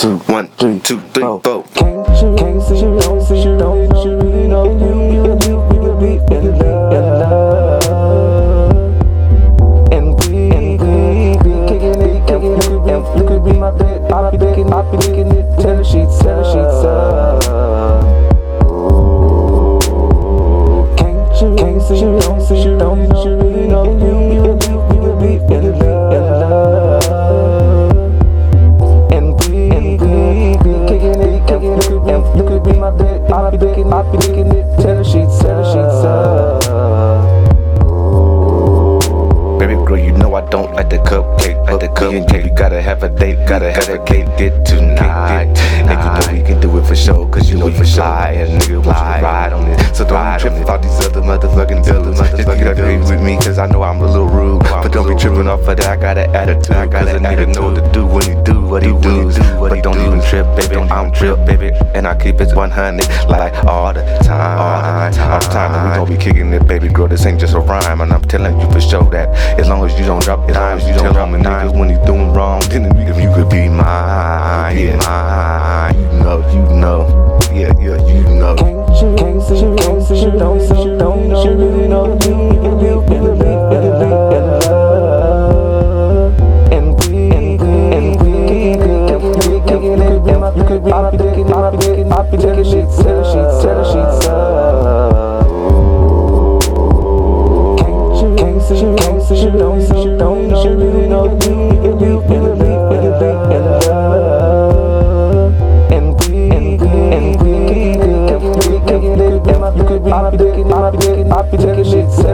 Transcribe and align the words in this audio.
two, 0.00 0.16
one, 0.32 0.48
three, 0.56 0.78
two, 0.78 0.98
three, 1.12 1.22
four. 1.22 1.62
Can't, 1.74 2.38
can't 2.38 2.62
don't 2.62 2.62
see, 2.62 2.80
don't 2.80 3.20
see, 3.20 3.79
kicking 34.18 34.50
it, 34.52 34.59
the 41.80 41.88
cupcake. 41.88 42.44
You 42.44 42.54
gotta 42.54 42.80
have 42.82 43.02
a 43.02 43.08
date, 43.08 43.46
gotta 43.48 43.72
have 43.72 43.88
a 43.88 44.04
date 44.04 44.28
it 44.40 44.64
tonight. 44.64 45.56
And 45.58 45.88
you 45.88 46.34
know 46.34 46.40
we 46.40 46.46
can 46.46 46.60
do 46.60 46.78
it 46.78 46.86
for 46.86 46.94
sure, 46.94 47.28
cause 47.28 47.50
you 47.50 47.58
know 47.58 47.68
you 47.68 47.84
fly, 47.84 48.32
and 48.32 48.60
nigga 48.60 48.68
you 48.68 48.82
to 48.82 48.88
ride 48.88 49.52
on 49.52 49.66
it. 49.68 49.96
So 49.96 50.06
don't 50.06 50.38
tripping 50.38 50.68
off 50.68 50.82
these 50.82 51.06
other 51.06 51.22
motherfucking 51.22 51.84
dealers. 51.84 52.18
Just 52.18 52.46
get 52.46 52.78
agree 52.78 52.98
with 52.98 53.22
me, 53.22 53.36
cause 53.36 53.58
I 53.58 53.66
know 53.66 53.82
I'm 53.82 54.00
a 54.00 54.06
little 54.06 54.28
rude. 54.28 54.62
But 54.62 54.92
don't 54.92 55.08
be 55.08 55.14
tripping 55.20 55.48
off 55.48 55.66
of 55.66 55.76
that, 55.78 55.86
I 55.86 55.96
got 55.96 56.18
an 56.18 56.34
attitude. 56.34 56.76
I 56.76 56.86
got 56.86 57.08
a 57.08 57.18
nigga 57.18 57.54
know 57.54 57.70
what 57.70 57.82
to 57.82 57.92
do 57.92 58.06
when 58.06 58.24
he 58.24 58.34
do 58.44 58.60
what 58.60 58.82
he 58.82 58.92
does. 58.92 59.38
But 59.38 59.82
don't 59.82 59.98
even 60.00 60.20
trip, 60.22 60.46
baby, 60.56 60.76
I'm 60.76 61.12
trip, 61.12 61.44
baby. 61.46 61.72
And 61.94 62.06
I 62.06 62.14
keep 62.16 62.40
it 62.40 62.54
100 62.54 63.28
like 63.28 63.64
all 63.64 63.92
the 63.92 64.02
time. 64.22 64.58
All 64.58 65.40
the 65.40 65.46
time, 65.46 65.90
we 65.90 65.96
gon' 65.96 66.08
be 66.08 66.16
kicking 66.22 66.52
it, 66.52 66.66
baby 66.66 66.88
girl. 66.88 67.08
This 67.08 67.26
ain't 67.26 67.40
just 67.40 67.54
a 67.54 67.60
rhyme, 67.60 68.00
and 68.00 68.12
I'm 68.12 68.22
telling 68.22 68.58
you 68.60 68.70
for 68.70 68.80
sure 68.80 69.08
that 69.10 69.28
as 69.58 69.68
long 69.68 69.84
as 69.84 69.98
you 69.98 70.06
don't 70.06 70.22
drop 70.22 70.46
dimes, 70.48 70.86
you 70.86 70.94
don't 70.94 71.12
drop 71.12 71.30
me 71.30 71.40
niggas 71.70 71.78
when 71.78 71.88
he's 71.90 71.98
doing 72.06 72.32
wrong, 72.32 72.60
then 72.68 72.84
you, 72.96 73.14
you 73.20 73.34
could 73.34 73.48
be 73.48 73.68
mine, 73.68 74.76
yeah, 74.76 74.96
mine. 74.96 75.94
You 75.96 76.02
know, 76.20 76.38
you 76.52 76.62
know, 76.80 77.00
yeah, 77.52 77.72
yeah, 77.80 77.98
you 78.06 78.22
know. 78.38 78.54
Can't 78.56 78.70
you, 79.00 79.14
can't 79.16 79.42
see, 79.42 79.60
can't 79.84 80.02
see, 80.02 80.30
don't 80.38 80.60
see, 80.60 80.98
don't 80.98 81.44
you 81.44 81.52
really 81.52 81.88
know 81.88 82.18
you, 82.24 82.34
you, 82.60 82.72
you, 82.80 82.94
you, 83.10 83.20
you, 83.20 83.60
and 86.72 86.86
we, 87.08 87.14
you 89.50 89.66
could 89.66 89.80
be 89.80 90.00
you 90.50 90.64
could 90.64 90.82
be 90.84 90.90
my 90.90 91.10
dick, 91.10 91.36
my 91.46 91.70
dick, 91.76 92.06
my 92.06 92.22
dick, 92.30 92.64
sheets, 92.64 92.96
sheets, 92.96 93.62
the 93.62 93.84
sheets 93.84 94.26
up. 94.26 95.46
Can't 97.78 98.16
you, 98.20 98.28
can't 98.36 98.62
see, 98.62 98.80
can't 98.96 99.22
see, 99.22 99.50
don't 99.58 99.80
see, 99.80 100.16
don't 100.16 100.50
you 100.64 100.89
my 110.92 110.98
dick, 110.98 111.26
my 111.26 111.42
dick, 111.42 112.08
tell 112.16 112.29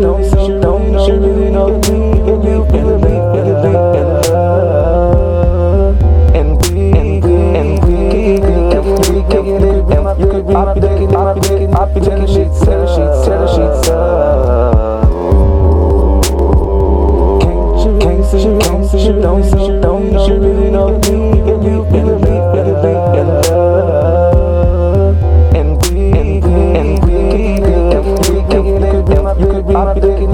don't 0.00 0.24
see, 0.24 0.60
don't 0.60 0.92
you 1.06 1.14
really 1.14 1.50
know 1.50 1.68
you, 1.68 1.96
you, 2.22 2.34
you, 2.42 2.56
you, 2.72 2.86
you, 2.92 3.22
you, 3.42 3.56
And 6.34 6.50
we, 6.62 6.92
and 6.92 7.24
we, 7.24 7.34
and 7.58 7.70
we, 7.84 7.94
you 8.34 9.22
could 9.28 9.44
be 9.44 9.52
you 10.22 10.26
could 10.30 10.46
be 10.46 10.52
my 10.52 10.74
dick, 10.74 11.10
my 11.10 11.34
dick, 11.34 11.70
my 11.70 11.84
dick, 11.92 12.04
the 12.04 12.26
sheets, 12.26 12.60
the 12.60 12.86
sheets, 12.86 13.26
the 13.26 13.36
sheets 13.48 13.88
up. 13.88 15.10
Can't 17.40 17.78
you, 17.84 17.92
can't 17.98 18.24
see, 18.24 18.42
can't 18.60 18.84
see, 18.86 19.20
don't 19.20 19.42
see, 19.42 19.71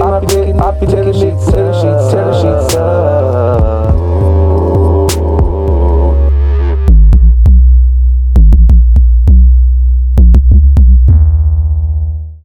I 0.00 0.20
be 0.20 0.26
getting, 0.26 0.60
be 0.78 0.86
getting 0.86 1.12
sheets, 1.12 1.50
tear 1.50 1.72
sheets, 1.75 2.12
tear 2.12 2.32
sheets 2.34 2.75
up. 2.76 3.18